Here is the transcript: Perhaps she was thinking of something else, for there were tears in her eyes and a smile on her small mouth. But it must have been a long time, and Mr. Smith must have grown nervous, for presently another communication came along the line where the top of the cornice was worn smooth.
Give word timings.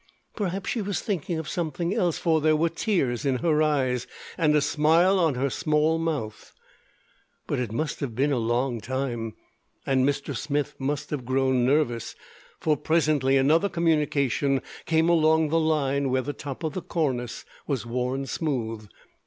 Perhaps 0.35 0.71
she 0.71 0.81
was 0.81 0.99
thinking 0.99 1.37
of 1.37 1.47
something 1.47 1.93
else, 1.93 2.17
for 2.17 2.41
there 2.41 2.55
were 2.55 2.69
tears 2.69 3.23
in 3.23 3.35
her 3.35 3.61
eyes 3.61 4.07
and 4.35 4.55
a 4.55 4.59
smile 4.59 5.19
on 5.19 5.35
her 5.35 5.51
small 5.51 5.99
mouth. 5.99 6.53
But 7.45 7.59
it 7.59 7.71
must 7.71 7.99
have 7.99 8.15
been 8.15 8.31
a 8.31 8.39
long 8.39 8.81
time, 8.81 9.35
and 9.85 10.03
Mr. 10.03 10.35
Smith 10.35 10.73
must 10.79 11.11
have 11.11 11.23
grown 11.23 11.67
nervous, 11.67 12.15
for 12.59 12.75
presently 12.75 13.37
another 13.37 13.69
communication 13.69 14.63
came 14.87 15.07
along 15.07 15.49
the 15.49 15.59
line 15.59 16.09
where 16.09 16.23
the 16.23 16.33
top 16.33 16.63
of 16.63 16.73
the 16.73 16.81
cornice 16.81 17.45
was 17.67 17.85
worn 17.85 18.25
smooth. 18.25 18.87